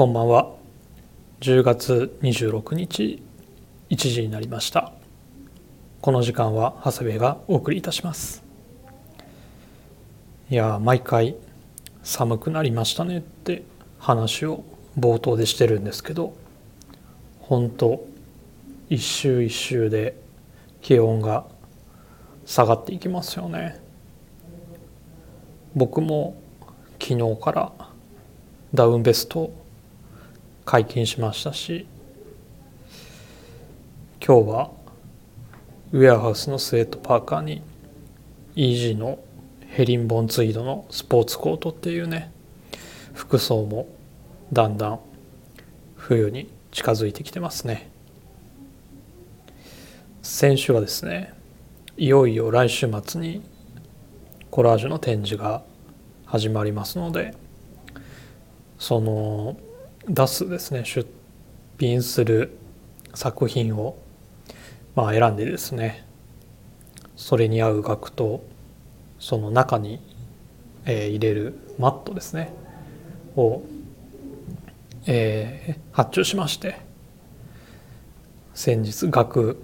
[0.00, 0.54] こんばんは。
[1.40, 3.22] 10月26日
[3.90, 4.94] 1時になりました。
[6.00, 8.42] この時間は長谷部がお送りいたします。
[10.48, 11.36] いや毎回
[12.02, 13.62] 寒くなりましたねって
[13.98, 14.64] 話を
[14.98, 16.32] 冒頭でしてるんですけど
[17.40, 18.02] 本当
[18.88, 20.18] 一周一周で
[20.80, 21.44] 気温が
[22.46, 23.78] 下がっていきますよね。
[25.74, 26.40] 僕も
[26.98, 27.72] 昨日から
[28.72, 29.60] ダウンベスト
[30.64, 31.86] 解禁しましたし
[34.24, 34.70] 今日は
[35.92, 37.62] ウェアハウスのスウェットパーカーに
[38.54, 39.18] イージーの
[39.66, 42.30] ヘリンボンツイードのスポーツコートっていうね
[43.14, 43.88] 服装も
[44.52, 45.00] だんだん
[45.96, 47.90] 冬に近づいてきてますね。
[50.22, 51.32] 先週はですね
[51.96, 53.42] いよいよ来週末に
[54.50, 55.62] コラージュの展示が
[56.24, 57.34] 始まりますので
[58.78, 59.56] その
[60.12, 61.08] 出すですね出
[61.78, 62.58] 品する
[63.14, 63.96] 作品を
[64.96, 66.04] まあ選んでですね
[67.14, 68.42] それに合う額と
[69.20, 70.00] その中に、
[70.84, 72.52] えー、入れるマットですね
[73.36, 73.62] を、
[75.06, 76.76] えー、発注しまして
[78.54, 79.62] 先日額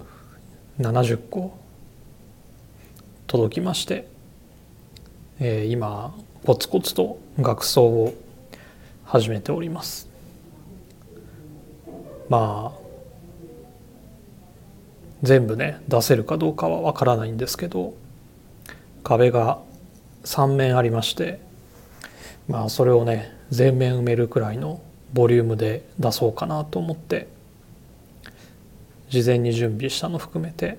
[0.79, 1.57] 70個
[3.25, 4.07] 届きまして、
[5.39, 8.13] えー、今コツコツと学装を
[9.03, 10.16] 始めております。
[12.29, 12.87] まあ
[15.23, 17.93] 全部ね出せるかどうかはわからないんですけど
[19.03, 19.59] 壁が
[20.23, 21.39] 3面ありまして
[22.47, 24.81] まあそれをね全面埋めるくらいの
[25.13, 27.27] ボリュームで出そうかなと思って
[29.09, 30.77] 事前に準備したの含めて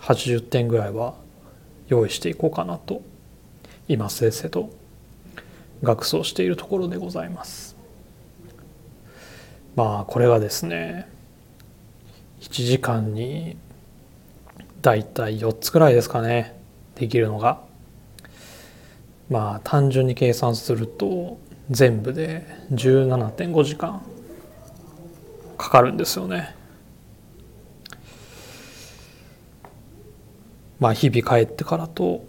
[0.00, 1.14] 80点ぐらいは
[1.88, 3.02] 用意していこうかなと
[3.88, 4.70] 今せっせと
[5.82, 7.69] 学装しているところでございます。
[9.80, 11.08] まあこれはですね
[12.42, 13.56] 1時間に
[14.82, 16.60] だいたい4つくらいですかね
[16.96, 17.62] できるのが。
[19.30, 21.38] まあ単純に計算すると
[21.70, 24.02] 全部で17.5時間
[25.56, 26.54] かかるんですよね。
[30.78, 32.26] まあ日々帰ってからと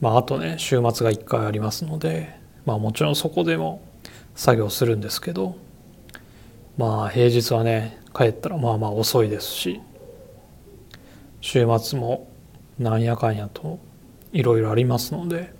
[0.00, 2.34] まああとね週末が1回ありますので
[2.66, 3.80] まあもちろんそこでも
[4.34, 5.62] 作業するんですけど
[6.76, 9.80] まあ平日はね帰ったらまあまあ遅いですし
[11.40, 12.28] 週末も
[12.78, 13.78] なんやかんやと
[14.32, 15.52] いろいろありますので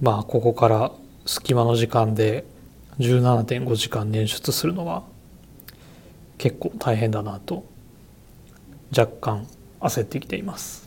[0.00, 0.92] まあここから
[1.26, 2.44] 隙間の時間で
[2.98, 5.02] 17.5時間捻出するのは
[6.38, 7.64] 結構大変だなと
[8.96, 9.46] 若干
[9.80, 10.84] 焦ってきています。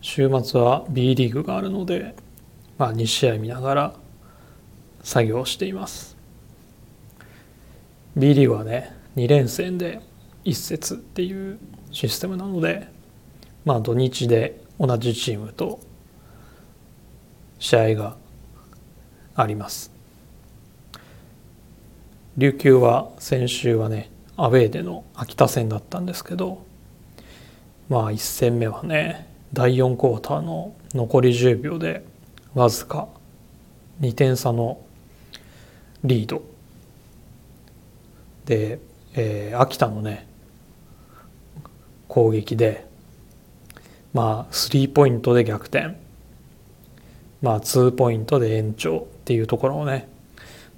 [0.00, 2.14] 週末は B リーグがあるので、
[2.78, 3.94] まあ、2試合見ながら
[5.06, 6.16] 作業しています。
[8.16, 10.00] B リーグはね2連戦で
[10.44, 11.60] 1節っていう
[11.92, 12.88] システムなので
[13.64, 15.78] まあ土日で同じチームと
[17.60, 18.16] 試合が
[19.36, 19.92] あります。
[22.36, 26.66] 琉球は先週はねアウェーでの秋田戦だったんですけど
[27.88, 32.04] まあ1戦目はね第4クォーターの残り10秒で
[32.54, 33.06] わずか
[34.00, 34.80] 2点差の
[36.06, 36.42] リード。
[38.44, 38.78] で、
[39.14, 40.26] えー、秋田のね
[42.08, 42.86] 攻撃で
[44.14, 45.96] まあスリーポイントで逆転。
[47.42, 50.08] まあツーポイントで延長っていうところをね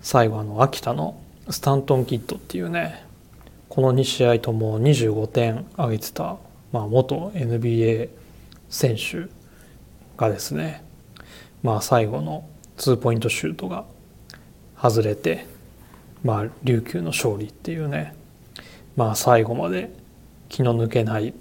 [0.01, 3.05] 最後あの秋田のスタントン・キッドっていうね
[3.69, 6.37] この2試合とも25点挙げてた、
[6.73, 8.09] まあ、元 NBA
[8.69, 9.31] 選手
[10.17, 10.85] がですね
[11.63, 13.85] まあ最後のツーポイントシュートが
[14.81, 15.47] 外れて
[16.23, 18.15] まあ琉球の勝利っていうね
[18.97, 19.91] まあ最後まで
[20.49, 21.35] 気の抜けない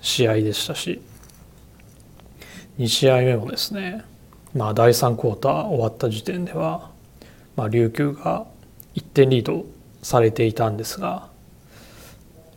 [0.00, 1.00] 試合でしたし
[2.78, 4.04] 2試合目もですね
[4.54, 6.90] まあ第3クォーター終わった時点では、
[7.56, 8.46] まあ、琉球が
[8.94, 9.64] 1点リード
[10.02, 11.28] されていたんですが、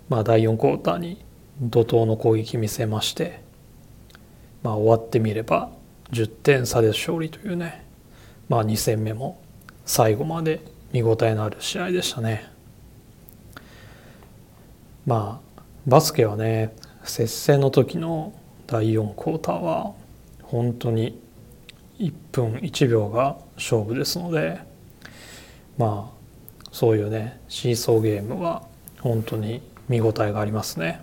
[0.09, 1.23] まあ、第4クォーターに
[1.61, 3.41] 怒涛の攻撃見せまして、
[4.61, 5.71] まあ、終わってみれば
[6.11, 7.85] 10点差で勝利というね、
[8.49, 9.41] まあ、2戦目も
[9.87, 10.59] 最後まで
[10.91, 12.51] 見応えのある試合でしたね。
[15.05, 16.75] まあバスケはね
[17.05, 18.33] 接戦の時の
[18.67, 19.93] 第4クォーターは
[20.43, 21.19] 本当に
[21.99, 24.59] 1分1秒が勝負ですので
[25.77, 28.63] まあそういうねシーソーゲームは
[28.99, 31.01] 本当に見応えがありますね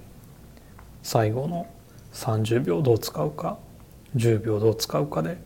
[1.02, 1.66] 最後の
[2.12, 3.56] 30秒どう使うか
[4.16, 5.38] 10秒どう使うかで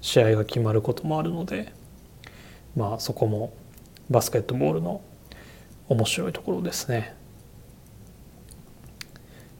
[0.00, 1.72] 試合が決まることもあるので
[2.76, 3.52] まあそこも
[4.10, 5.00] バスケットボールの
[5.88, 7.14] 面白いところですね。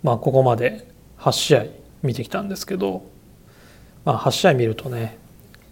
[0.02, 0.88] まあここまで
[1.18, 1.66] 8試合
[2.02, 3.04] 見てきたんですけど、
[4.04, 5.16] まあ、8試合見るとね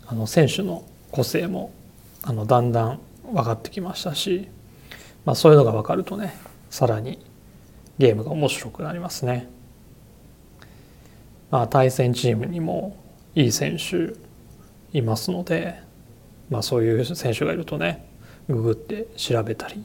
[0.07, 1.73] あの選手の個性も
[2.23, 4.49] あのだんだん分かってきましたし、
[5.25, 6.35] まあ、そういうのが分かるとね
[6.71, 7.19] さらに
[7.99, 9.49] ゲームが面白くなりますね。
[11.51, 12.97] まあ、対戦チームにも
[13.35, 14.15] いい選手
[14.97, 15.83] いますので、
[16.53, 18.07] まあ、そういう選手がいるとね
[18.47, 19.83] ググって調べたり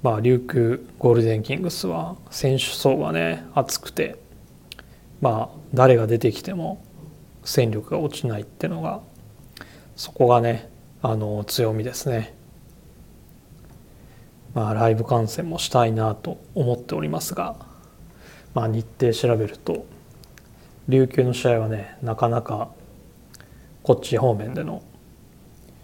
[0.00, 4.16] まあ琉球ゴールデンキングスは選手層がね厚くて
[5.20, 6.84] まあ誰が出てきても
[7.42, 9.00] 戦力が落ちないっていうのが
[9.96, 10.70] そこがね
[11.02, 12.34] あの強みですね。
[14.54, 17.56] まあライブ観戦もしたいなと思っておりますが、
[18.54, 19.84] まあ、日程調べると
[20.88, 22.70] 琉球の試合はねなかなか
[23.84, 24.82] こっち方面での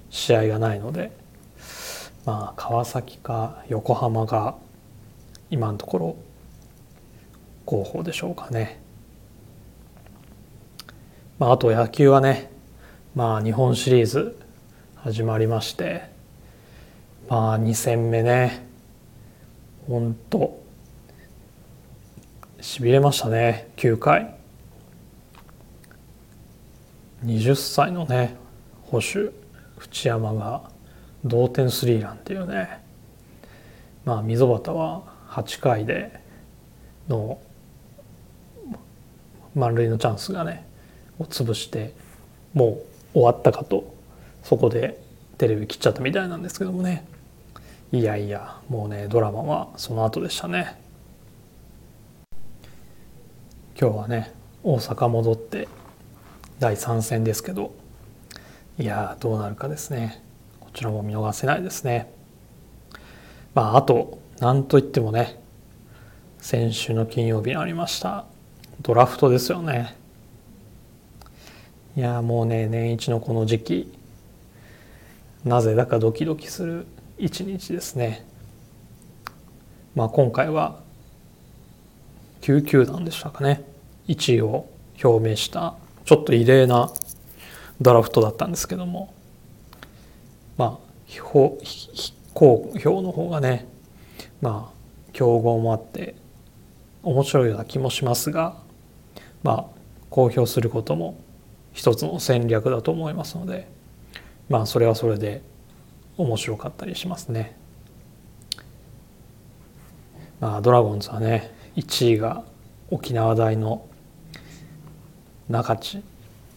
[0.08, 1.12] 試合がないので
[2.24, 4.56] まあ川崎か横浜が
[5.50, 6.16] 今のところ
[7.66, 8.80] 候補でしょうかね。
[11.38, 12.50] まあ、あと野球はね、
[13.14, 14.36] まあ、日本シリーズ
[14.96, 16.10] 始まりまして
[17.28, 18.66] まあ2戦目ね
[19.88, 20.62] ほんと
[22.60, 24.39] しびれましたね9回
[27.24, 28.36] 20歳のね
[28.82, 29.30] 保守
[29.78, 30.62] 淵山が
[31.24, 32.80] 同点スリーランっていうね。
[34.04, 36.20] まあ溝端は8回で
[37.08, 37.38] の
[39.54, 40.66] 満塁のチャンスがね
[41.18, 41.94] を潰して
[42.54, 42.80] も
[43.14, 43.94] う終わったかと。
[44.42, 44.98] そこで
[45.36, 47.04] テレビ切っちゃったみたいなんですけどもね。
[47.92, 50.80] いやいやもうねドラマはその後でしたね。
[53.78, 54.32] 今日はね
[54.62, 55.68] 大阪戻って
[56.60, 57.74] 第3戦ですけど。
[58.78, 60.22] いやどうなるかですね。
[60.60, 62.12] こちらも見逃せないですね。
[63.54, 65.42] まああと何といってもね
[66.38, 68.26] 先週の金曜日にありました
[68.80, 69.96] ドラフトですよね。
[71.96, 73.98] いやもうね年一のこの時期
[75.44, 76.86] なぜだかドキドキする
[77.18, 78.26] 一日ですね。
[79.94, 80.80] まあ今回は
[82.42, 83.64] 9球団でしたかね。
[84.08, 84.68] 1位を
[85.02, 85.74] 表明した
[86.10, 86.90] ちょっと異例な
[87.80, 89.14] ドラフトだったんですけども
[90.56, 91.60] まあ非公
[92.74, 93.68] 表の方がね
[94.42, 96.16] まあ競合もあって
[97.04, 98.56] 面白いような気もしますが
[99.44, 99.64] まあ
[100.10, 101.16] 公表することも
[101.74, 103.68] 一つの戦略だと思いますので
[104.48, 105.42] まあそれはそれで
[106.16, 107.56] 面白かったりしますね。
[110.40, 112.42] まあドラゴンズはね1位が
[112.90, 113.86] 沖縄大の
[115.50, 116.00] 中地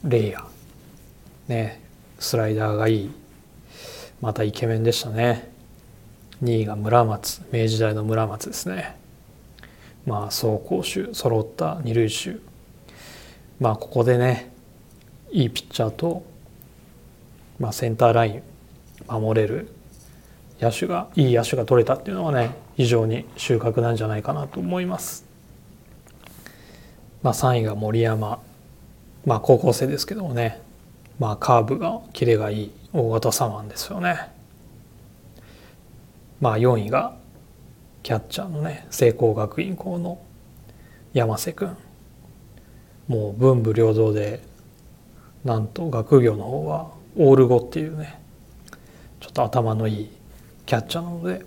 [0.03, 0.43] レイヤー。
[1.47, 1.81] ね。
[2.19, 3.11] スライダーがいい。
[4.21, 5.51] またイケメンでしたね。
[6.43, 7.41] 2位が村松。
[7.51, 8.95] 明治大の村松ですね。
[10.05, 12.37] まあ走攻守揃った二塁手。
[13.59, 14.53] まあここでね
[15.31, 16.23] いいピッチャーと、
[17.59, 18.43] まあ、センターライン
[19.07, 19.69] 守れる
[20.59, 25.25] 野手がいい野手が取れたっていうのはね非常に収穫なんじゃないかなと思います。
[27.23, 28.39] まあ、3位が森山、
[29.25, 30.61] まあ、高校生ですけどもね、
[31.19, 34.31] まあ、カーブがキレがいい大型左腕ですよね。
[36.41, 37.15] まあ、4位が
[38.03, 40.21] キャッチャーのね聖光学院校の
[41.13, 41.77] 山瀬君
[43.07, 44.41] もう文武両道で
[45.45, 48.19] なんと学業の方はオール語っていうね
[49.21, 50.11] ちょっと頭のいい
[50.65, 51.45] キャッチャーなので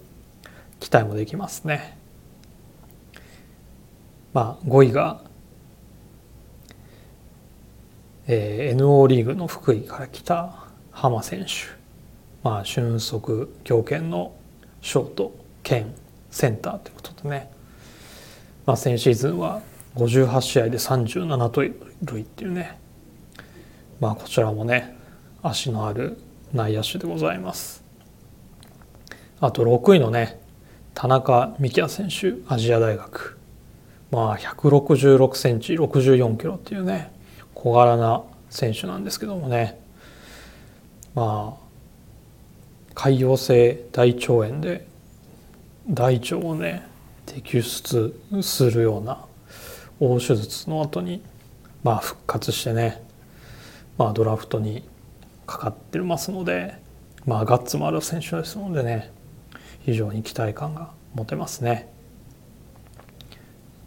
[0.81, 1.99] 期待もできますね。
[4.33, 5.23] まあ5位が、
[8.29, 11.77] えー、NO リーグの福井から来た浜選手。
[12.43, 14.35] まあ俊足強肩の
[14.81, 15.95] ショート兼
[16.31, 17.51] センターということでね、
[18.67, 19.63] まあ、先シーズンは
[19.97, 21.63] 58試合で37盗
[22.03, 22.79] 塁っていうね。
[24.01, 24.97] まあこちらもね
[25.43, 26.19] 足のある
[26.53, 27.85] 内野手でございます。
[29.41, 30.41] あと6位のね
[30.95, 33.39] 田中幹也選手アジア大学。
[34.11, 37.13] まあ166センチ64キロっていうね
[37.57, 39.81] 小柄な選手なんですけどもね
[41.15, 44.87] まあ潰瘍性大腸炎で
[45.91, 46.87] 大腸をね
[47.27, 49.25] 摘出するような
[49.99, 51.23] 大手術の後に
[51.83, 53.05] まあ復活してね
[53.99, 54.87] まあ、ドラフトに
[55.47, 56.77] かかってますので、
[57.25, 59.11] まあ、ガッツもある選手ですのでね
[59.85, 61.89] 非常に期待感が持てますね。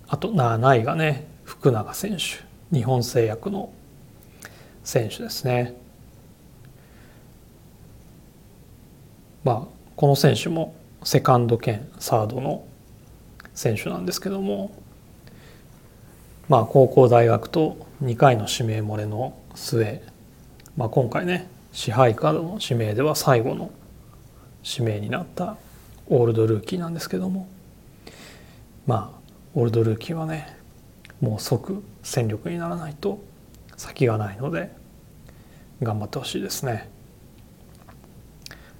[0.07, 3.71] あと7位がね福永選手日本製薬の
[4.83, 5.75] 選手ですね。
[9.43, 12.65] まあこの選手もセカンド兼サードの
[13.53, 14.71] 選手なんですけども
[16.47, 20.01] まあ高校大学と2回の指名漏れの末、
[20.77, 23.71] まあ、今回ね支配下の指名では最後の
[24.63, 25.57] 指名になった
[26.07, 27.47] オールドルーキーなんですけども
[28.85, 29.19] まあ
[29.53, 30.58] オールドルーキーはね
[31.21, 33.19] もう即戦力にならないと
[33.77, 34.71] 先がないので
[35.81, 36.89] 頑張ってほしいですね。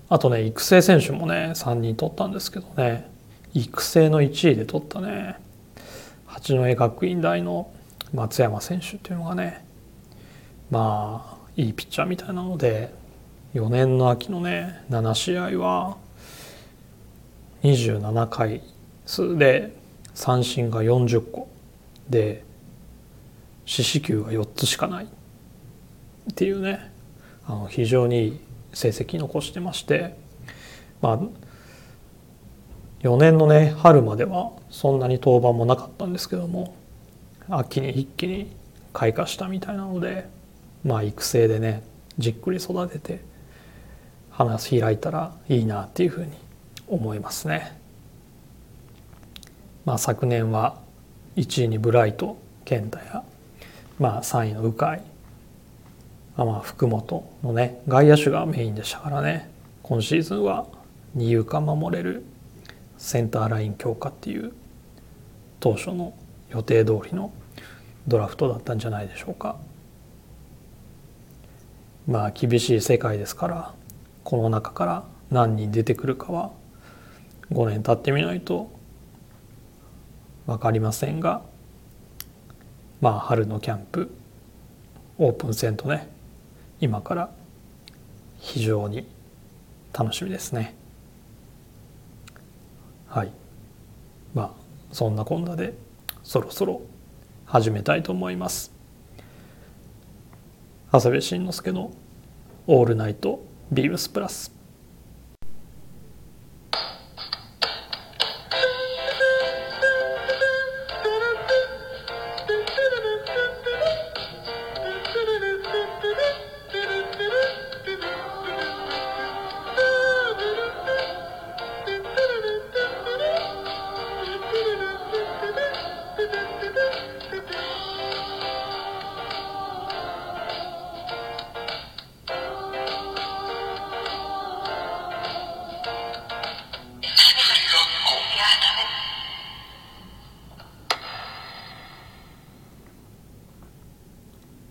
[0.10, 3.10] あとね育成選手もね3人取ったんですけどね。
[3.54, 5.38] 育成の1位で取ったね。
[6.26, 7.72] 八戸学院大の
[8.14, 9.66] 松山選手っていうのがね
[10.72, 12.94] まあいいピッチャーみたいなので
[13.54, 15.98] 4年の秋のね7試合は
[17.64, 18.62] 27回
[19.06, 19.76] 数で
[20.14, 21.50] 三振が40個。
[22.10, 22.44] で
[23.66, 25.06] 四死球が4つしかない。
[25.06, 25.10] っ
[26.36, 26.92] ていうね。
[27.46, 28.40] あの非常にいい
[28.74, 30.16] 成績残してまして。
[31.02, 31.20] まあ
[33.02, 36.76] 4年のね春まではそんなに登板もなかったんですけども
[37.48, 38.52] 秋に一気に
[38.92, 40.28] 開花したみたいなので
[40.84, 41.84] まあ育成でね
[42.18, 43.22] じっくり育てて
[44.32, 46.32] 花開いたらいいなっていうふうに
[46.88, 47.78] 思いますね。
[49.86, 50.80] まあ、昨年は
[51.40, 53.24] 1位にブライト健太や、
[53.98, 55.00] まあ、3位の鵜飼
[56.36, 59.50] まあ福本のね外野手がメインでしたからね
[59.82, 60.66] 今シーズンは
[61.16, 62.24] 二遊間守れる
[62.98, 64.52] センターライン強化っていう
[65.62, 66.14] 当初の
[66.50, 67.32] 予定通りの
[68.06, 69.58] ドラフトだったんじゃないでしょうか。
[72.08, 73.74] まあ厳しい世界ですから
[74.24, 76.52] この中から何人出てくるかは
[77.52, 78.79] 5年経ってみないと
[80.50, 81.44] 分かりませんが
[83.02, 84.10] まあ春のキャンプ
[85.20, 86.10] オープン戦とね
[86.82, 87.30] 今から
[88.40, 89.08] 非常に
[89.94, 90.76] 楽しみですね。
[93.08, 93.32] はい。
[94.34, 94.52] まあ
[94.92, 95.74] そんなこんなで
[96.24, 96.82] そろそろ
[97.46, 98.72] 始めたいと思います。
[100.92, 101.92] 長谷部慎之介の
[102.66, 104.52] 「オールナイトビームスプラス」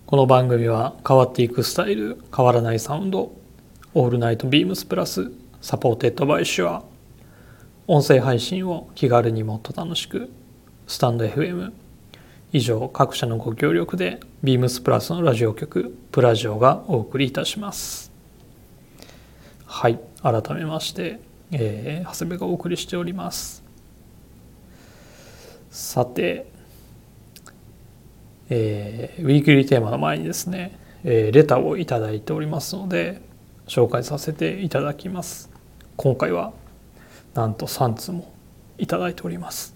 [0.09, 3.31] この番組は変わっていくスタイル変わらないサウンド
[3.93, 6.83] All Night BEAMS+ supported by SHURE
[7.85, 10.31] 音声配信を気軽にもっと楽しく
[10.87, 11.71] スタンド FM
[12.53, 18.11] 以上各社のご協力で BEAMS+ のラジオ局プラジオがお送りいたします。
[19.67, 21.19] はい改めまして、
[21.51, 23.63] えー、長谷部がお送りしております。
[25.69, 26.47] さて
[28.49, 33.21] えー、ウィークリーテーマの前にですね、えー、レターをいただいておりますので
[33.67, 35.51] 紹介させていただきます。
[35.95, 36.53] 今回は
[37.35, 38.33] なんと3通も
[38.77, 39.75] いいております。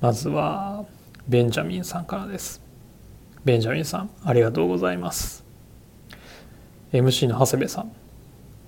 [0.00, 0.84] まずは
[1.28, 2.62] ベンジャミンさんからです。
[3.44, 5.44] ベンジャミンさんありがとうございます。
[6.92, 7.92] MC の長谷部さん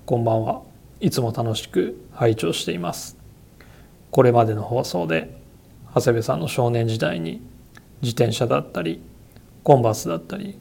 [0.05, 0.63] こんばんは。
[1.01, 3.17] いつも楽しく拝聴しています。
[4.11, 5.41] これまでの放送で
[5.95, 7.41] 長谷部さんの少年時代に
[8.03, 9.01] 自転車だったり
[9.63, 10.59] コンバースだったり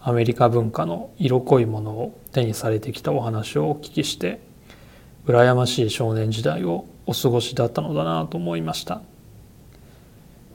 [0.00, 4.40] アメリカ文化の色濃いものを手にされてきたお話をお聞きして
[5.26, 9.00] 羨ましい少年時代をお過ごしだったのだなと思いました。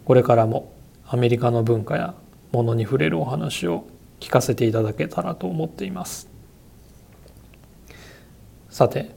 [0.05, 0.71] これからも
[1.07, 2.13] アメリカの文化や
[2.51, 3.87] ものに触れるお話を
[4.19, 6.29] 聞かせていただけたらと思っています。
[8.69, 9.15] さて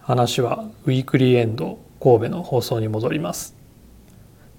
[0.00, 3.56] 話はウィークリーエンド神戸の放送に戻ります。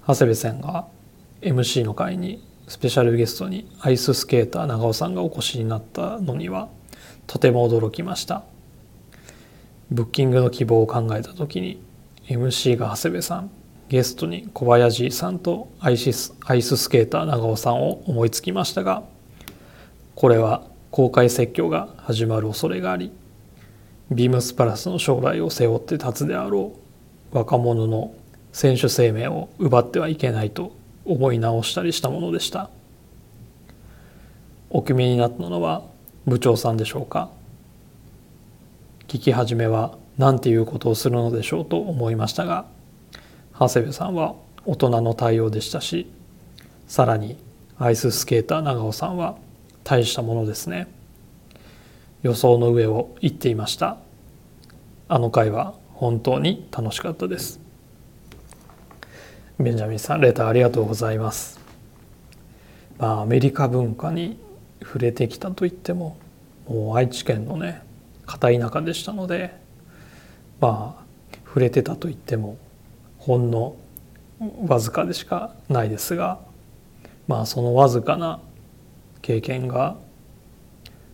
[0.08, 0.88] 長谷部さんが
[1.40, 6.68] MC の会にスペシャルゲストにアイススケーター長尾さんがお越しになったのには
[7.26, 8.44] とても驚きました。
[9.88, 11.80] ブッキングの希望を考えた時に
[12.26, 13.50] MC が長谷部さん
[13.88, 19.04] ゲストに小林さんとアイシスアイススケーター長尾さんを思いつきましたが
[20.16, 23.12] これは公開説教が始まる恐れがあり
[24.10, 26.72] ビームスプラスの将来を背負って立つであろ
[27.32, 28.12] う若者の
[28.52, 30.75] 選手生命を奪ってはいけないと
[31.06, 32.70] 思い直したりしたものでした。
[34.70, 35.82] お決めになったのは
[36.26, 37.30] 部長さんでしょうか。
[39.08, 42.66] 聞き始めは何ていうことをするのでしょうと思いましたが
[43.58, 44.34] 長谷部さんは
[44.64, 46.10] 大人の対応でしたし
[46.88, 47.36] さらに
[47.78, 49.36] アイススケーター長尾さんは
[49.84, 50.88] 大したものですね。
[52.22, 53.98] 予想の上を行っていました。
[55.08, 57.65] あの回は本当に楽しかったです。
[59.58, 61.58] ベンジャミンさんレターありがとうございます。
[62.98, 64.38] まあアメリカ文化に
[64.82, 66.18] 触れてきたといっても
[66.68, 67.80] もう愛知県のね
[68.26, 69.56] 片田舎でしたので
[70.60, 71.04] まあ
[71.46, 72.58] 触れてたといっても
[73.16, 73.76] ほんの
[74.66, 76.38] わずかでしかないですが
[77.26, 78.40] まあそのわずかな
[79.22, 79.96] 経験が、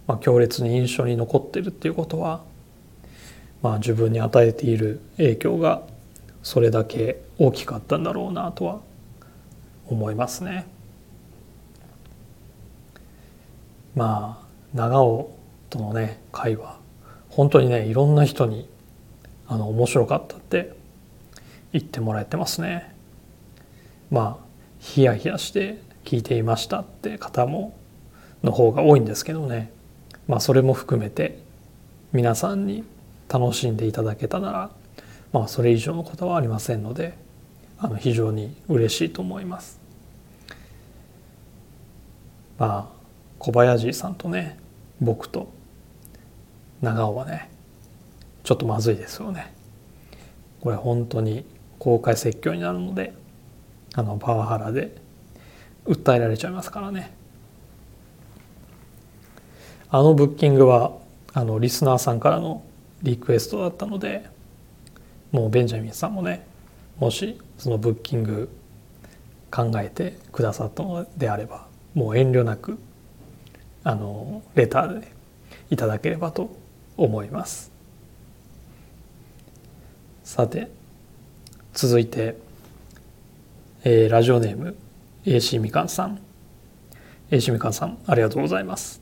[0.09, 2.43] まあ、強烈に印象に残ってるっていうことは、
[3.63, 5.83] まあ、自分に与えている影響が
[6.43, 8.81] それだけ大きかったんだろうなとは
[9.87, 10.67] 思いますね。
[13.95, 15.37] まあ長尾
[15.71, 16.79] とのね会話
[17.29, 18.69] 本当にねいろんな人に
[19.47, 20.73] あの面白かったって
[21.73, 22.95] 言ってもらえてますね。
[24.11, 24.45] まあ
[24.81, 27.77] ヒヤヒヤして聞いていましたって方も
[28.43, 29.73] の方が多いんですけどね
[30.27, 31.39] まあそれも含めて
[32.13, 32.85] 皆さんに
[33.29, 34.71] 楽しんでいただけたなら
[35.33, 37.17] まあそれ以上のことはありませんので
[37.79, 39.81] あの非常に嬉しいと思います。
[42.59, 43.03] まあ
[43.39, 44.59] 小林さんとね
[45.01, 45.51] 僕と
[46.81, 47.51] 長尾はね
[48.45, 49.53] ちょっとまずいですよね
[50.61, 51.45] これ本当に
[51.79, 53.15] 公開説教になるので
[53.95, 54.97] あのパワハラで
[55.87, 57.13] 訴えられちゃいますからね
[59.91, 60.93] あのブッキングは
[61.33, 62.63] あのリスナーさんからの
[63.03, 64.25] リクエストだったので
[65.33, 66.47] もうベンジャミンさんもね
[66.99, 68.49] もしそのブッキング
[69.51, 72.79] 考えてくださったのであればもう遠慮なく
[73.83, 75.13] あのレターで
[75.71, 76.55] いただければと
[76.97, 77.73] 思います。
[80.23, 80.71] さて
[81.75, 82.37] 続いて、
[83.83, 84.77] えー、ラジオネーム
[85.25, 86.21] AC みかんさん。
[87.31, 89.01] AC みかんさんありがとうございます。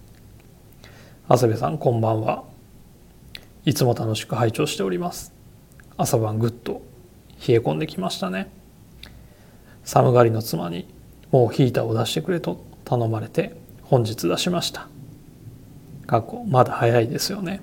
[1.29, 2.45] 長谷部さんこんばんは。
[3.65, 5.40] いつも楽しく拝聴しております。
[6.01, 6.81] 朝晩ぐっと
[7.47, 8.51] 冷え込んできましたね。
[9.85, 10.89] 寒がりの妻に
[11.31, 14.89] もうヒーターを出してくれと頼まれて本日出しました。
[16.07, 17.61] 過去まだ早いですよね。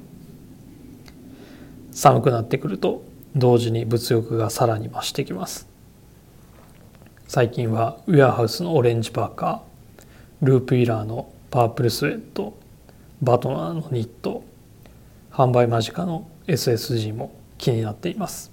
[1.92, 3.04] 寒くなってくると
[3.36, 5.68] 同時に物欲がさらに増してきます。
[7.28, 12.56] 最近はウェアハウスのオレンジパーカーループイラーのパープルスウェット
[13.22, 14.44] バトナーのニット
[15.32, 18.52] 販売間近の SSG も気になっています。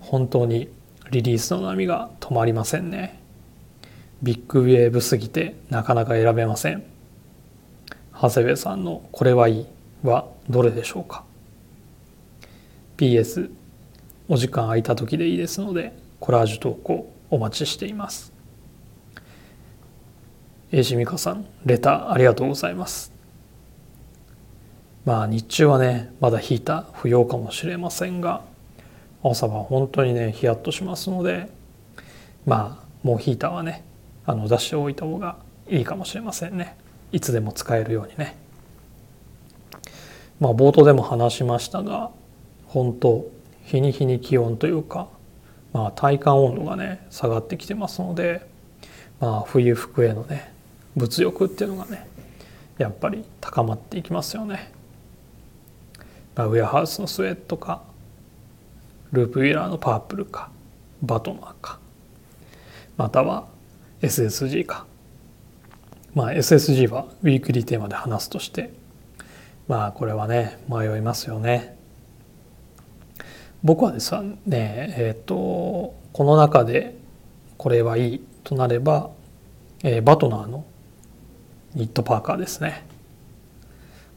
[0.00, 0.68] 本当に
[1.10, 3.20] リリースの波が止まりませんね。
[4.22, 6.84] ビッグウェーブすぎてなかなか選べません。
[8.12, 9.66] 長谷部さんの「これはいい」
[10.02, 11.24] はどれでしょうか。
[12.96, 13.50] PS
[14.28, 18.32] お時間空いた時でいいですのでコラージュ投稿お待ちしています。
[20.72, 23.13] えしみかさんレターありがとうございます。
[25.04, 28.42] まあ日中はねまだヒーター不要かもしれませんが
[29.22, 31.50] 朝晩本当にねヒヤッとしますので
[32.46, 33.84] まあもうヒーターはね
[34.26, 35.36] あの出しておいた方が
[35.68, 36.76] いいかもしれませんね
[37.12, 38.36] いつでも使えるようにね
[40.40, 42.10] まあ冒頭でも話しましたが
[42.66, 43.26] 本当
[43.64, 45.08] 日に日に気温というか、
[45.72, 48.46] まあ、体感温度がね下がってきてますので、
[49.20, 50.52] まあ、冬服へのね
[50.96, 52.06] 物欲っていうのがね
[52.76, 54.73] やっぱり高まっていきますよね。
[56.34, 57.82] まあ、ウェアハウスのスウェットか
[59.12, 60.50] ループウィラーのパープルか
[61.02, 61.78] バトナーか
[62.96, 63.46] または
[64.02, 64.86] SSG か。
[66.14, 68.72] まあ SSG はウィークリーテーマで話すとして
[69.66, 71.76] まあこれはね迷いますよね。
[73.62, 74.14] 僕はです
[74.46, 75.34] ねえっ、ー、と
[76.12, 76.96] この中で
[77.56, 79.10] これはいいとなれば、
[79.82, 80.64] えー、バトナーの
[81.74, 82.86] ニットパーカーですね。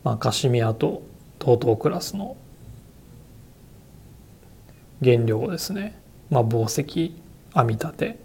[0.04, 1.02] まあカシミヤと
[1.48, 2.36] TOTO クラスの
[5.02, 5.98] 原料をですね、
[6.30, 7.14] まあ、紡績
[7.54, 8.20] 編み立て、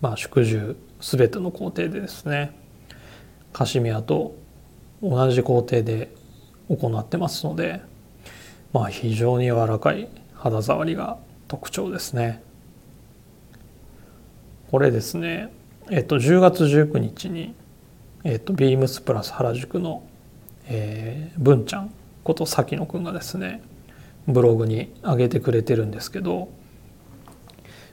[0.00, 2.56] まあ、祝寿全ての工程でですね
[3.52, 4.36] カシミヤと
[5.02, 6.14] 同じ工程で
[6.68, 7.80] 行ってますので、
[8.72, 12.42] まあ、非常に柔らかい肌触りが特徴ですね。
[14.70, 15.52] これですね、
[15.90, 17.54] えっと、10月19日に、
[18.22, 20.04] えっと、ビームスプラス原宿の、
[20.68, 21.92] えー、文ちゃん
[22.24, 23.62] こと崎野くんがですね
[24.28, 26.48] ブログに上げてくれてるんですけど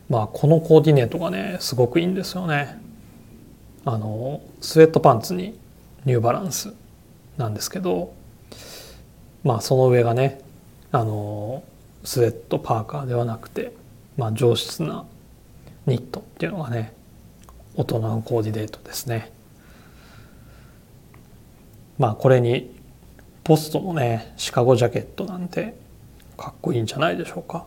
[0.09, 2.81] まあこのコーディネートがねすごくいいんですよね。
[3.85, 5.57] あのスウェットパンツに
[6.05, 6.73] ニューバランス
[7.37, 8.13] なんですけど
[9.43, 10.41] まあその上がね
[10.91, 11.63] あの
[12.03, 13.73] スウェットパーカーではなくて、
[14.17, 15.05] まあ、上質な
[15.85, 16.93] ニットっていうのがね
[17.75, 19.31] 大人のコーディネートですね
[21.97, 22.78] まあこれに
[23.49, 25.73] ポストのねシカゴジャケットなんて
[26.37, 27.65] かっこいいんじゃないでしょうか、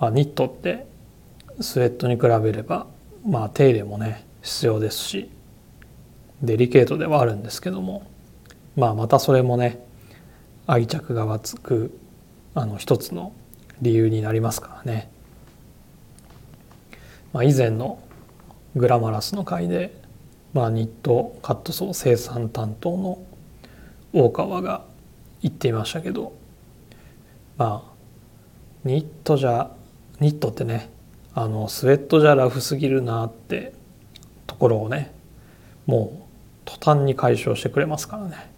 [0.00, 0.88] まあ、ニットって
[1.60, 2.88] スウェットに比べれば
[3.24, 5.30] まあ手入れもね必要ですし
[6.42, 8.10] デリケートではあるんですけども
[8.74, 9.78] まあまたそれもね
[10.66, 11.96] 愛着が湧く
[12.56, 13.32] あの一つの
[13.80, 15.08] 理由になりますからね。
[17.32, 18.02] まあ、以前の
[18.74, 19.99] グラマラスの回で、
[20.52, 23.18] まあ、ニットカットソー生産担当の
[24.12, 24.84] 大川が
[25.42, 26.32] 言っていましたけど
[27.56, 27.90] まあ
[28.84, 29.70] ニットじゃ
[30.18, 30.90] ニットってね
[31.34, 33.72] あのスウェットじゃラフすぎるなって
[34.46, 35.12] ところをね
[35.86, 36.30] もう
[36.64, 38.50] 途端に解消してくれますからね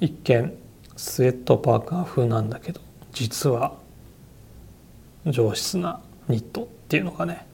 [0.00, 0.54] 一見
[0.96, 2.80] スウェットパーカー風なんだけど
[3.12, 3.74] 実は
[5.26, 7.46] 上質なニットっていうのがね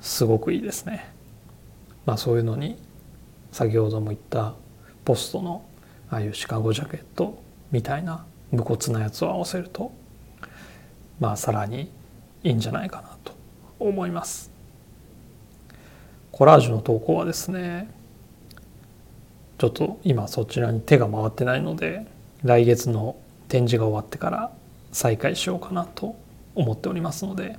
[0.00, 1.17] すごくいいですね。
[2.08, 2.78] まあそういうのに
[3.52, 4.54] 先ほども言った
[5.04, 5.62] ポストの
[6.08, 9.92] ああいうシカゴジャケットみたいな武骨なやつを合わせると
[11.20, 11.92] まあさらに
[12.42, 13.34] いいんじゃないかなと
[13.78, 14.50] 思います。
[16.32, 17.90] コラージュの投稿はですね
[19.58, 22.06] ちょっと今そちらに手が回ってないので
[22.42, 23.16] 来月の
[23.48, 24.50] 展示が終わってから
[24.92, 26.16] 再開しようかなと
[26.54, 27.58] 思っておりますので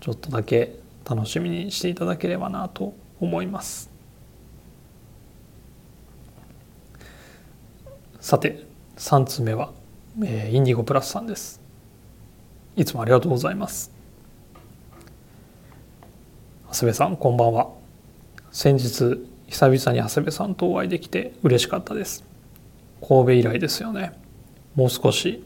[0.00, 3.90] ちょっとだけ楽しみにしていただければなと思います。
[8.20, 9.72] さて3つ目は、
[10.24, 11.60] えー、インディゴプラスさんです。
[12.74, 13.92] いつもありがとうございます。
[16.72, 17.68] 長谷部さんこんばんは。
[18.50, 22.24] 先日久々に長谷部さんとお会いできて嬉しかったです。
[23.00, 24.12] 神戸以来ですよね。
[24.74, 25.44] もう少し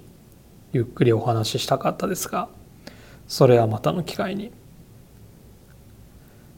[0.73, 2.49] ゆっくりお話ししたかったですが
[3.29, 4.53] それはまたの機会に。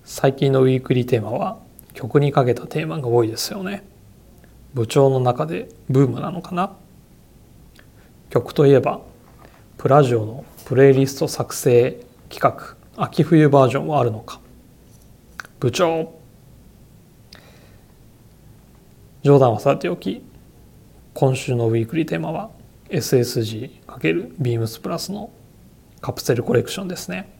[0.04, 1.58] 最近のウィークリーテーマは
[1.94, 3.84] 曲にかけたテーマが多いですよね。
[4.74, 6.72] 部長の中でブームなのかな？
[8.30, 9.00] 曲といえば
[9.78, 14.40] プラジオのプレイリスト作成企画秋冬バージョンはあるのか？
[15.60, 16.20] 部長。
[19.22, 20.24] 冗談はさておき
[21.14, 22.50] 今週のウィークリーテーマは
[22.88, 25.30] SSG×beams プラスの
[26.00, 27.32] カプセルコレクションですね。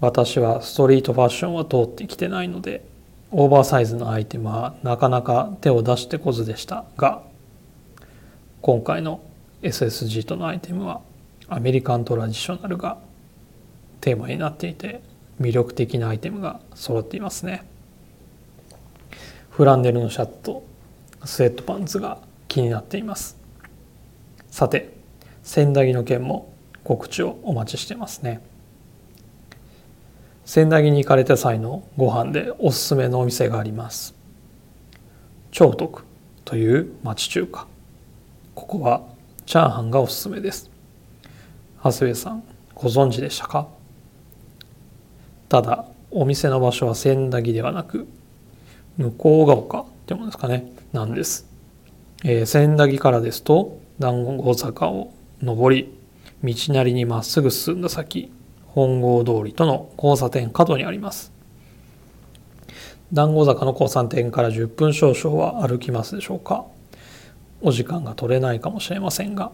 [0.00, 2.84] 私はストリートファッションは通ってきてないので
[3.30, 7.22] オーバーサイズのアイテムはなかなか手を出してこずでしたが
[8.60, 9.20] 今回の
[9.62, 11.00] SSG とのアイテムは
[11.48, 12.98] アメリカントラディショナルが
[14.00, 15.02] テーマになっていて
[15.40, 17.64] 魅力的なアイテムが揃っていますね。
[19.50, 20.64] フランネルのシャツと
[21.24, 23.36] スウェットパンツが気になっています。
[24.50, 24.94] さて
[25.42, 26.52] 千駄木の件も
[26.84, 28.40] 告知をお待ちしてますね。
[30.44, 34.14] 千駄木に行かれた際のご飯でおすすめのお店があります。
[35.50, 36.04] 長徳
[36.44, 37.66] という町中華。
[38.54, 39.02] ここは
[39.46, 40.70] チャーハンがおすすめです。
[41.82, 42.42] 長谷部さん
[42.74, 43.68] ご存知でしたか？
[45.48, 48.06] ただお店の場所は千駄木ではなく
[48.96, 50.72] 向こうが丘ってものですかね。
[50.92, 51.46] なんです、
[52.22, 55.98] えー、千駄木からですと団子坂を上り
[56.42, 58.30] 道なりにまっすぐ進んだ先
[58.74, 61.32] 本郷通りとの交差点角にあります。
[63.12, 66.64] 団子坂の交差点から10分少々は歩きますでしょうか。
[67.62, 69.52] お時間が取れないかもしれませんが。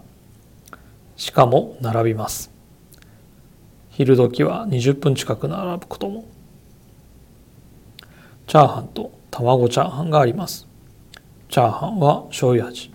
[1.16, 2.50] しかも並びます。
[3.90, 6.24] 昼時は20分近く並ぶことも。
[8.46, 10.66] チャーハンと卵チャーハンがあります。
[11.50, 12.90] チャーハンは醤油味。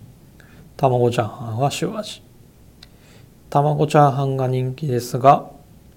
[0.75, 2.23] 卵チャーハンは塩味。
[3.51, 5.53] 卵チャーハンが人気ですが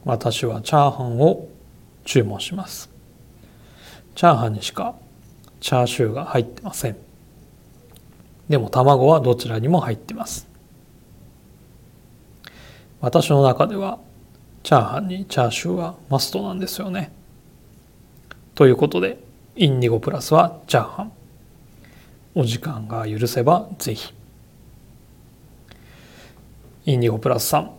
[0.08, 1.48] 私はチャーハンを
[2.06, 2.88] 注文します。
[4.14, 4.94] チャーハンにしか
[5.60, 6.96] チャーシューが入ってません。
[8.48, 10.48] でも卵はどちらにも入ってます。
[13.02, 13.98] 私の中では
[14.62, 17.12] チャーハンにチャーシューはマストなんですよね。
[18.54, 19.18] ということで
[19.56, 21.12] インディゴプラスはチャーハン。
[22.34, 24.14] お時間が許せばぜひ。
[26.86, 27.72] インディゴプラスさん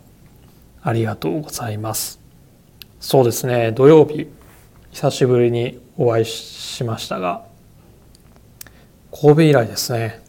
[0.84, 2.19] ありがとうございます。
[3.00, 3.72] そうですね。
[3.72, 4.28] 土曜日
[4.92, 7.46] 久しぶりにお会いしましたが
[9.12, 10.22] 神戸以来ですね。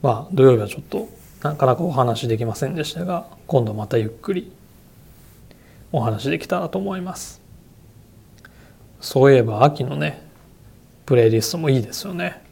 [0.00, 1.08] まあ土曜日はちょっと
[1.42, 4.50] なかなかお話できませんでしたが今度またゆっくり
[5.92, 7.42] お話できたらと思います。
[9.00, 10.26] そういえば秋のね
[11.04, 12.42] プレイリストもいいですよね。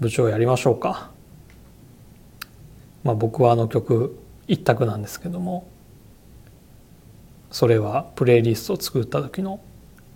[0.00, 1.12] 部長やりましょうか。
[3.04, 5.70] まあ僕はあの曲一択なんですけども。
[7.52, 9.60] それはプレイリストを作った時の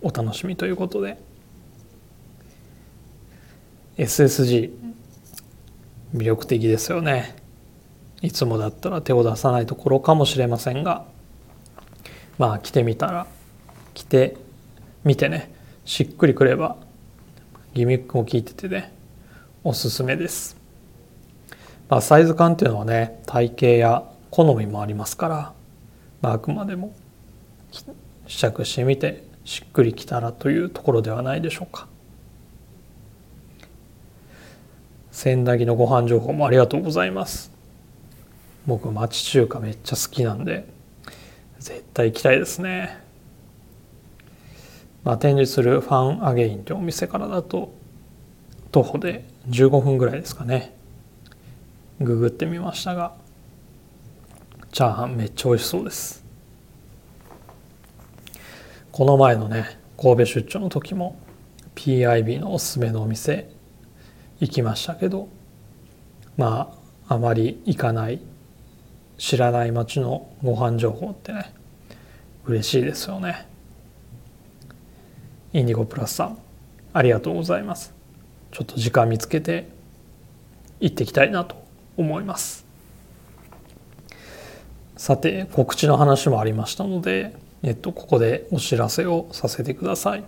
[0.01, 1.17] お楽しみということで。
[3.97, 4.71] SSG
[6.13, 7.35] 魅力的ですよね。
[8.21, 11.05] いつもだったら手を出さないところかもしれませんが。
[12.37, 13.27] まあ来てみたら
[13.93, 14.35] 来て
[15.05, 15.53] みてね。
[15.85, 16.75] しっくりくれば
[17.73, 18.97] ギミックも効いててね。
[19.63, 20.55] おすすめです、
[21.89, 25.53] まあ、サイズ感っていうのはね体型や好みもありますから、
[26.21, 26.95] まあ、あくまでも
[28.27, 31.87] 試着してみてしっくりきたらというところではないでしょうか。
[35.11, 37.51] 千駄木のご飯情報もありがとうございます。
[38.67, 40.67] 僕町中華めっちゃ好きなんで
[41.59, 43.01] 絶対行きたいですね。
[45.03, 47.73] まあ展示するファンアゲインというお店からだと
[48.71, 50.75] 徒歩で15分ぐらいですかね。
[51.99, 53.15] ググってみましたが
[54.71, 56.26] チャーハンめっちゃ美味しそうです。
[58.97, 61.19] この前のね神戸出張の時も
[61.75, 63.47] PIB のおすすめのお店
[64.39, 65.29] 行きましたけど
[66.35, 66.75] ま
[67.07, 68.19] ああまり行かない
[69.19, 71.53] 知らない街のご飯情報ってね
[72.45, 73.45] 嬉しいですよね。
[75.53, 76.39] インディゴプラスさん
[76.91, 77.93] ありがとうございます。
[78.49, 79.69] ちょっと時間見つけて
[80.79, 81.63] 行ってきたいなと
[81.97, 82.65] 思います。
[84.95, 90.23] さて告知の話もありましたので、えっと、ここでお知らせをさせてください、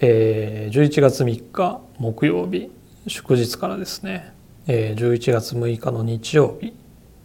[0.00, 2.70] えー、11月3日木曜日
[3.08, 4.32] 祝日からですね、
[4.68, 6.74] えー、11月6日の日曜日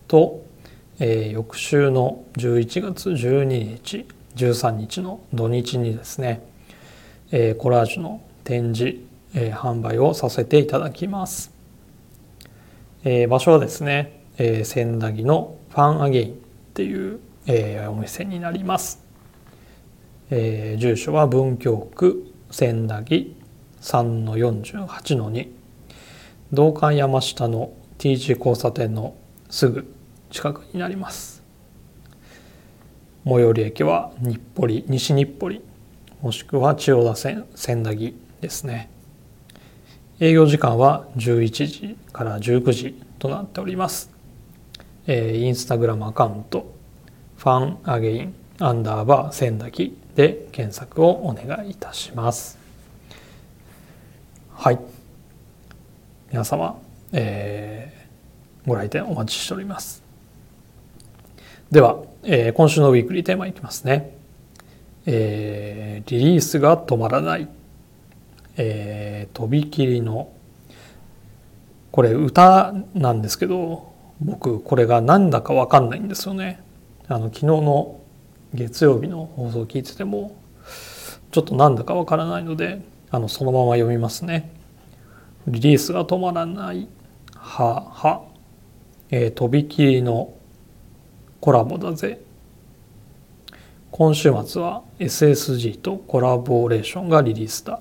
[0.08, 0.44] と、
[1.00, 6.42] えー、翌週の11月12日13日の土日にですね、
[7.32, 8.98] えー、コラージュの展示、
[9.36, 11.52] えー、販売をさせていただきます、
[13.04, 16.36] えー、場所はですね、えー、千駄木のファンアゲインっ
[16.74, 19.04] ていう、えー、お店になります、
[20.30, 23.36] えー、住所は文京区千駄木
[23.82, 25.50] 3-48-2
[26.52, 29.16] 道館山下の T 字交差点の
[29.50, 29.94] すぐ
[30.30, 31.44] 近くになります。
[33.26, 35.66] 最寄り駅は日暮里西日暮里
[36.22, 38.90] もしくは千代田線千駄木ですね。
[40.20, 44.12] 営業時間は11時から19時となっております、
[45.08, 46.75] えー、インスタグラムアカウント
[47.46, 52.58] ファンアゲインアンダーバー千駄木で検索をお願いいたします。
[54.52, 54.80] はい。
[56.32, 56.82] 皆様、
[57.12, 60.02] えー、ご来店お待ちしております。
[61.70, 64.18] では、えー、今週のウィークリーテーマいきますね、
[65.06, 67.48] えー、リリースが止まらない、
[68.58, 70.32] えー、とびきりの。
[71.92, 76.65] これ歌なんですけど僕これが何だか分かんないんですよね。
[77.08, 78.00] あの昨日の
[78.54, 80.36] 月曜日の放送を聞いてても
[81.32, 84.52] ちょっとなんだかわからないのであのそのまま読みますね。
[85.48, 86.88] リリースが止まらない
[87.36, 88.24] はは、
[89.12, 90.34] えー、とびきりの
[91.40, 92.22] コラボだぜ。
[93.92, 97.80] 今週末は SSG とコラボレーションがリリースだ。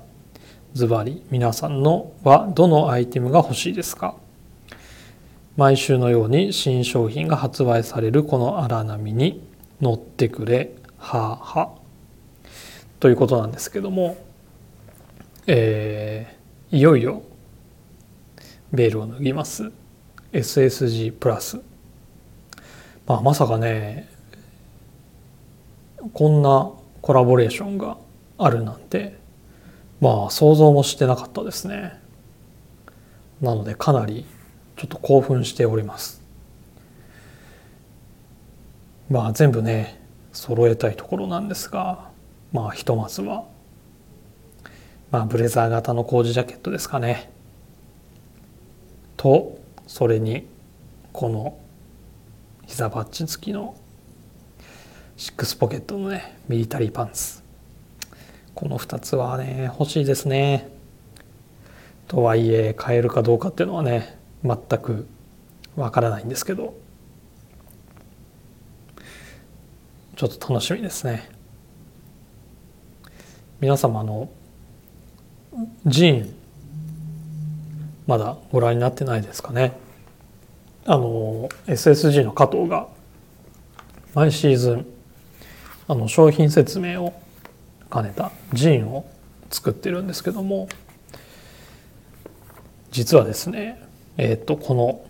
[0.75, 4.17] ズバリ皆さんのはどのアイテムが欲しいですか？
[5.57, 9.47] 毎週のように新商品が発売されるこの荒波に
[9.81, 10.75] 乗ってくれ。
[10.97, 11.75] はは
[12.99, 14.17] ということなんですけども、
[15.47, 17.23] えー、いよいよ
[18.73, 19.71] ベールを脱ぎます。
[20.33, 21.61] SSG プラス。
[23.07, 24.09] まあ、まさかね
[26.13, 26.71] こんな
[27.03, 27.99] コラボレーションが
[28.39, 29.23] あるなんて。
[30.01, 31.99] まあ想像もしてなかったですね。
[33.41, 34.27] なのでかなり
[34.77, 36.23] ちょっと興奮しております。
[39.11, 40.01] まあ全部ね
[40.33, 42.11] 揃えたいところなんですが
[42.53, 43.45] まあひとまずは。
[45.11, 47.31] まあブレザー型のコージジャケットですかね。
[49.17, 50.47] とそれに
[51.13, 51.57] この
[52.67, 53.77] 膝バッジ付きの
[55.17, 57.43] シックスポケットのねミリタリーパンツ。
[58.55, 60.69] この2つはね欲しいですね。
[62.09, 65.07] とはいえ買えるかどうかっていうのはね全く
[65.77, 66.75] わからないんですけど
[70.17, 71.29] ちょっと楽しみですね。
[73.61, 74.31] 皆様の
[75.87, 76.35] ジーン
[78.07, 79.73] まだご覧になってないですかね。
[80.87, 82.89] あの SSG の加藤が
[84.15, 84.87] 毎シーズン
[85.89, 87.21] あの商品説明を
[87.93, 89.07] 兼ねたジーンを
[89.51, 90.69] 作ってるんですけども
[92.91, 93.83] 実はですね
[94.17, 95.05] えっ、とこの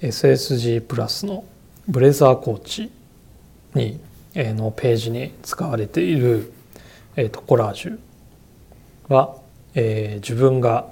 [0.00, 1.44] SSG プラスの
[1.88, 2.90] ブレザーコーチ
[3.74, 4.00] に、
[4.34, 6.52] えー、のページに使われている、
[7.16, 7.98] えー、とコラージュ
[9.08, 9.36] は、
[9.74, 10.86] えー、自分が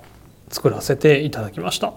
[0.51, 1.92] 作らせていただきました。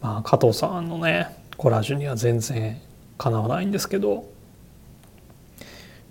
[0.00, 2.80] まあ、加藤さんのねコラージュには全然
[3.18, 4.28] かなわないんですけど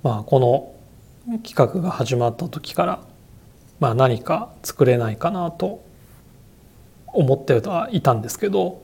[0.04, 3.00] まあこの企画が始まった時から、
[3.80, 5.85] まあ、何か作れないかなと
[7.16, 8.84] 思ってはいたんですけど、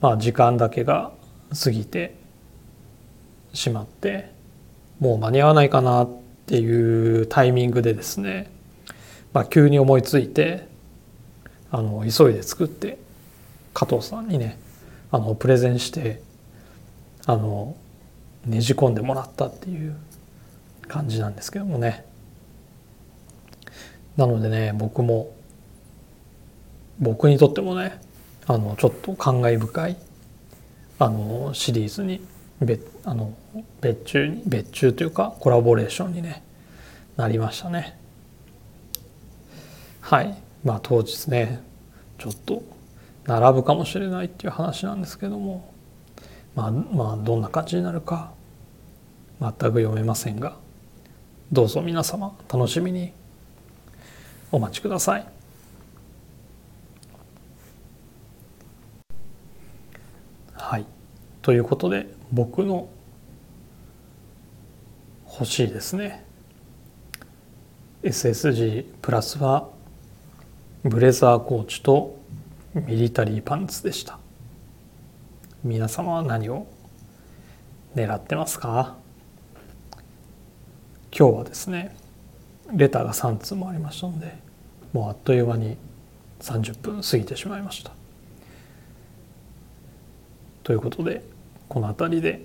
[0.00, 1.12] まあ、時間だけが
[1.62, 2.16] 過ぎて
[3.52, 4.30] しまって
[4.98, 6.10] もう間に合わないかなっ
[6.46, 8.50] ていうタイミングでですね、
[9.32, 10.66] まあ、急に思いついて
[11.70, 12.98] あの急いで作って
[13.72, 14.58] 加藤さんにね
[15.10, 16.22] あのプレゼンして
[17.26, 17.76] あの
[18.44, 19.96] ねじ込んでもらったっていう
[20.88, 22.04] 感じなんですけどもね。
[24.16, 25.32] なのでね僕も
[27.02, 28.00] 僕にとってもね
[28.46, 29.96] あのちょっと感慨深い
[31.00, 32.24] あのシリーズに
[32.60, 33.34] 別あの
[33.80, 36.44] 別注に別注というかコラボレーションにね
[37.16, 37.98] なりましたね
[40.00, 41.60] はいまあ当日ね
[42.18, 42.62] ちょっと
[43.26, 45.72] 並ぶかもしれないっていう話なんですけども
[46.54, 48.32] まあまあどんな感じになるか
[49.40, 50.56] 全く読めませんが
[51.50, 53.12] どうぞ皆様楽しみに
[54.52, 55.41] お待ちください。
[60.72, 60.86] はい。
[61.42, 62.88] ということで僕の
[65.30, 66.24] 欲しいですね。
[68.02, 69.68] SSG プラスは
[70.82, 72.18] ブレザーコーチと
[72.74, 74.18] ミリタリーパンツでした。
[75.62, 76.66] 皆様は何を
[77.94, 78.96] 狙ってますか？
[81.14, 81.94] 今日はですね
[82.72, 84.38] レターが3通もありましたので
[84.94, 85.76] もうあっという間に
[86.40, 87.92] 30分過ぎてしまいました。
[90.62, 91.22] ということで
[91.68, 92.42] この辺りで、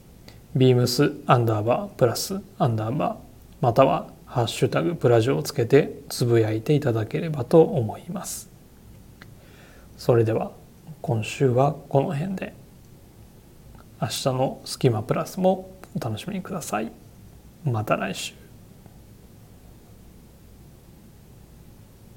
[0.55, 3.15] beams アンダーバープラスアンダーバー
[3.61, 8.49] またはハッシュタグプラジオをつけてつぶやいていただければと思います。
[9.97, 10.51] それでは
[11.01, 12.53] 今週はこの辺で
[14.01, 16.91] 明日のスキマプラスもお楽しみください。
[17.63, 18.40] また来週。